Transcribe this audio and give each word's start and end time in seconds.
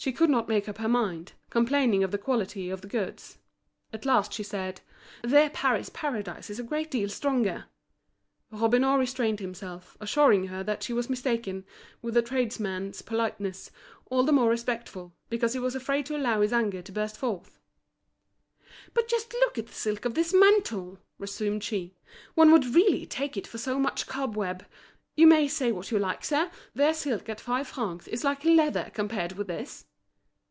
She 0.00 0.12
could 0.12 0.30
not 0.30 0.48
make 0.48 0.68
up 0.68 0.78
her 0.78 0.86
mind, 0.88 1.32
complaining 1.50 2.04
of 2.04 2.12
the 2.12 2.18
quality 2.18 2.70
of 2.70 2.82
the 2.82 2.86
goods. 2.86 3.38
At 3.92 4.06
last 4.06 4.32
she 4.32 4.44
said: 4.44 4.80
"Their 5.24 5.50
Paris 5.50 5.90
Paradise 5.92 6.50
is 6.50 6.60
a 6.60 6.62
great 6.62 6.88
deal 6.88 7.08
stronger." 7.08 7.64
Robineau 8.52 8.96
restrained 8.96 9.40
himself, 9.40 9.96
assuring 10.00 10.46
her 10.46 10.62
that 10.62 10.84
she 10.84 10.92
was 10.92 11.10
mistaken, 11.10 11.64
with 12.00 12.16
a 12.16 12.22
tradesman's 12.22 13.02
politeness, 13.02 13.72
all 14.06 14.22
the 14.22 14.30
more 14.30 14.48
respectful, 14.48 15.16
because 15.30 15.54
he 15.54 15.58
was 15.58 15.74
afraid 15.74 16.06
to 16.06 16.16
allow 16.16 16.42
his 16.42 16.52
anger 16.52 16.80
to 16.80 16.92
burst 16.92 17.16
forth. 17.16 17.58
"But 18.94 19.08
just 19.08 19.32
look 19.32 19.58
at 19.58 19.66
the 19.66 19.74
silk 19.74 20.04
of 20.04 20.14
this 20.14 20.32
mantle!" 20.32 21.00
resumed 21.18 21.64
she, 21.64 21.96
"one 22.36 22.52
would 22.52 22.72
really 22.76 23.04
take 23.04 23.36
it 23.36 23.48
for 23.48 23.58
so 23.58 23.80
much 23.80 24.06
cobweb. 24.06 24.64
You 25.16 25.26
may 25.26 25.48
say 25.48 25.72
what 25.72 25.90
you 25.90 25.98
like, 25.98 26.24
sir, 26.24 26.52
their 26.72 26.94
silk 26.94 27.28
at 27.28 27.40
five 27.40 27.66
francs 27.66 28.06
is 28.06 28.22
like 28.22 28.44
leather 28.44 28.92
compared 28.94 29.32
with 29.32 29.48
this." 29.48 29.86